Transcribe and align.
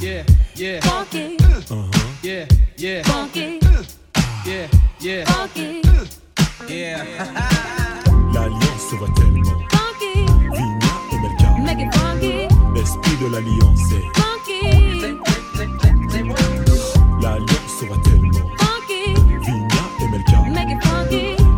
Yeah, 0.00 0.24
yeah. 0.56 0.80
Funky. 0.80 1.36
Yeah, 2.22 2.46
yeah. 2.76 3.02
Funky. 3.04 3.60
Yeah, 4.44 4.68
yeah. 5.00 5.24
Funky. 5.24 5.82
Yeah. 6.68 7.04
L'alliance 8.34 8.94
voit 8.98 9.08
tellement. 9.16 9.58
Et. 11.72 12.48
L'esprit 12.74 13.16
de 13.22 13.26
l'alliance 13.28 13.92
est. 13.92 14.04
L'alliance 17.22 17.82
tellement. 18.04 18.48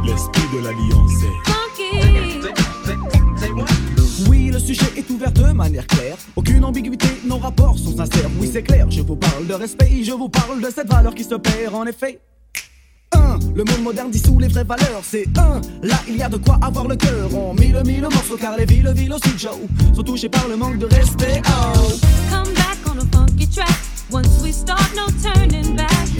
L'esprit 0.04 0.48
de 0.54 0.58
l'alliance 0.64 1.22
est. 1.24 1.36
Oui, 4.28 4.50
le 4.52 4.58
sujet 4.60 4.92
est 4.96 5.10
ouvert 5.10 5.32
Aucune 6.34 6.64
ambiguïté, 6.64 7.06
nos 7.24 7.38
rapports 7.38 7.78
sont 7.78 7.96
sincères. 7.96 8.28
Oui, 8.40 8.50
c'est 8.52 8.62
clair, 8.62 8.90
je 8.90 9.00
vous 9.00 9.16
parle 9.16 9.46
de 9.46 9.54
respect, 9.54 10.02
je 10.02 10.12
vous 10.12 10.28
parle 10.28 10.60
de 10.60 10.68
cette 10.70 10.88
valeur 10.88 11.14
qui 11.14 11.24
se 11.24 11.36
perd 11.36 11.74
en 11.74 11.86
effet. 11.86 12.20
Un, 13.12 13.38
le 13.54 13.62
monde 13.64 13.82
moderne 13.82 14.10
dissout 14.10 14.38
les 14.38 14.48
vraies 14.48 14.64
valeurs. 14.64 15.02
C'est 15.02 15.28
un, 15.38 15.60
là 15.82 15.96
il 16.08 16.16
y 16.16 16.22
a 16.22 16.28
de 16.28 16.38
quoi 16.38 16.58
avoir 16.62 16.88
le 16.88 16.96
cœur. 16.96 17.28
On 17.34 17.54
mille 17.54 17.80
mille 17.84 18.02
morceaux 18.02 18.36
car 18.40 18.56
les 18.56 18.64
villes, 18.64 18.92
villes 18.94 19.12
aussi 19.12 19.38
Joe 19.38 19.56
sont 19.94 20.02
touchées 20.02 20.30
par 20.30 20.48
le 20.48 20.56
manque 20.56 20.78
de 20.78 20.86
respect. 20.86 21.42
Oh. 21.46 21.92
Come 22.30 22.54
back 22.54 22.78
on 22.86 22.98
a 22.98 23.04
funky 23.16 23.46
track. 23.46 23.68
Once 24.10 24.42
we 24.42 24.52
start, 24.52 24.90
no 24.96 25.06
turning 25.22 25.76
back. 25.76 26.11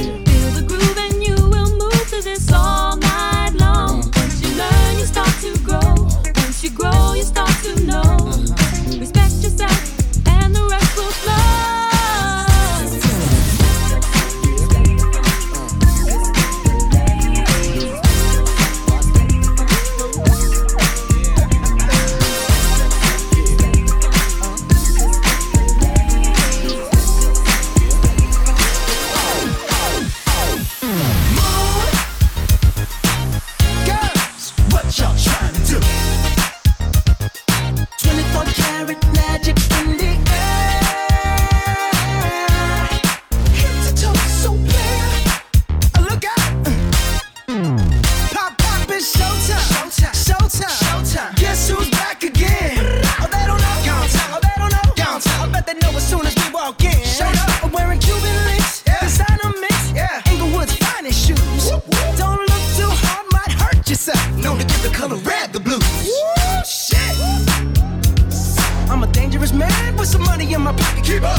With 70.02 70.10
some 70.10 70.24
money 70.24 70.52
in 70.52 70.60
my 70.60 70.72
pocket. 70.72 71.04
Keep 71.04 71.22
up. 71.22 71.38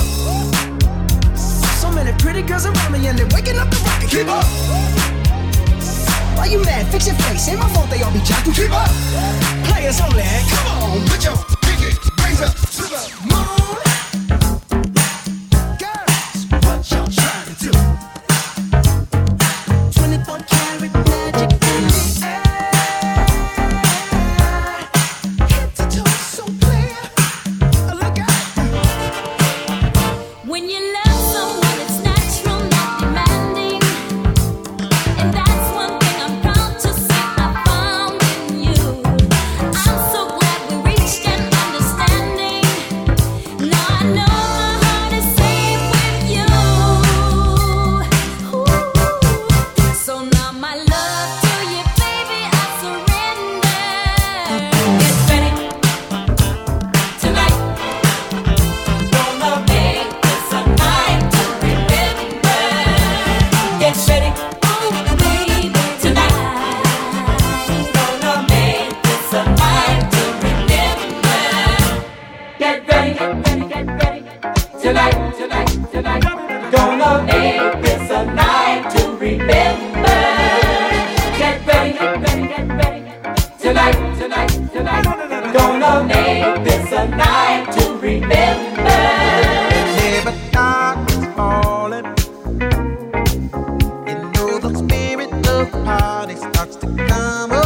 So 1.81 1.91
many 1.91 2.13
pretty 2.17 2.41
girls 2.43 2.65
around 2.65 2.93
me 2.93 3.05
and 3.07 3.19
they're 3.19 3.27
waking 3.35 3.59
up 3.59 3.69
the 3.69 3.75
rocket. 3.83 4.09
Keep 4.09 4.27
up. 4.27 4.45
Why 6.37 6.45
you 6.45 6.63
mad? 6.63 6.87
Fix 6.87 7.07
your 7.07 7.15
face. 7.15 7.49
Ain't 7.49 7.59
my 7.59 7.67
fault 7.73 7.89
they 7.89 8.01
all 8.01 8.13
be 8.13 8.19
jocking. 8.19 8.55
Keep 8.55 8.71
up. 8.71 8.89
Players 9.67 9.99
only. 9.99 10.23
Come 10.47 10.67
on, 10.81 11.07
put 11.09 11.21
your 11.25 11.35
pinky 11.61 11.91
rings 12.23 12.41
up 12.41 12.55
to 12.55 12.83
the 12.83 13.35
moon. 13.35 13.62
Party 95.83 96.35
starts 96.35 96.75
to 96.77 96.87
come 97.07 97.62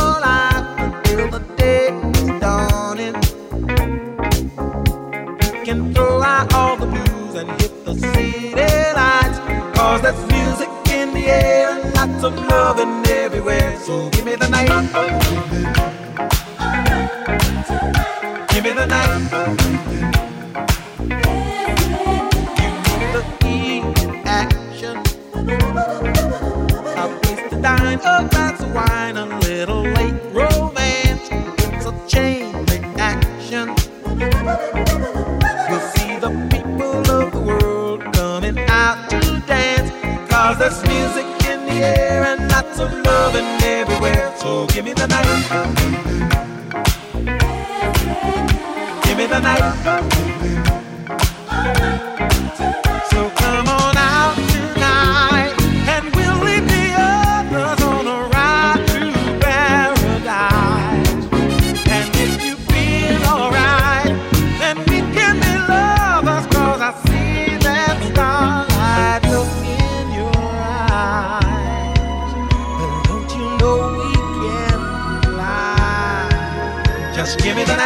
Cause 9.97 10.13
there's 10.13 10.31
music 10.31 10.69
in 10.91 11.11
the 11.11 11.25
air 11.25 11.69
and 11.71 11.91
lots 11.95 12.23
of 12.23 12.35
loving 12.45 13.03
everywhere. 13.07 13.75
So 13.79 14.11
give 14.11 14.25
me 14.25 14.35
the 14.35 14.47
night. 14.47 14.67
Give 18.53 18.63
me 18.63 18.73
the 18.73 18.85
night. 18.85 19.31
Give 22.57 22.73
me 22.99 23.07
the 23.15 23.23
heat 23.41 23.83
action. 24.27 24.97
A 26.95 27.19
place 27.23 27.49
to 27.49 27.55
dine, 27.59 27.97
a 27.97 28.27
glass 28.29 28.61
of 28.61 28.71
wine, 28.75 29.17
there's 40.69 40.83
music 40.83 41.25
in 41.47 41.65
the 41.65 41.81
air 41.81 42.23
and 42.25 42.51
lots 42.51 42.79
of 42.79 42.91
loving 42.91 43.45
everywhere. 43.63 44.33
So 44.37 44.67
give 44.67 44.83
me 44.83 44.91
the 44.93 45.07
night. 45.07 45.25
Give 49.03 49.17
me 49.17 49.27
the 49.27 49.39
night. 49.39 50.36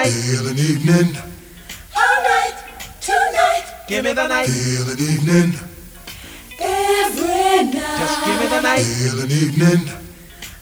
night. 0.03 0.13
Feel 0.13 0.47
an 0.47 0.57
evening. 0.57 1.17
All 1.95 2.23
night, 2.23 2.57
tonight. 3.01 3.65
Give 3.87 4.03
me 4.03 4.13
the 4.13 4.27
night. 4.27 4.47
Feel 4.47 4.89
an 4.89 4.99
evening. 4.99 5.49
Every 6.59 7.63
night. 7.65 7.99
Just 8.01 8.25
give 8.25 8.39
me 8.39 8.47
the 8.47 8.61
night. 8.61 8.83
Feel 8.83 9.19
an 9.21 9.31
evening. 9.31 9.81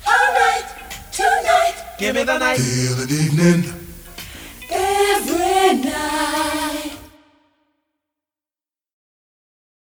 All 0.07 0.33
night, 0.33 0.67
tonight. 1.11 1.75
Give 1.99 2.15
me 2.15 2.23
the 2.23 2.37
night. 2.37 2.59
Feel 2.59 2.99
an 2.99 3.09
evening. 3.09 3.73
Every 4.71 5.89
night. 5.89 6.48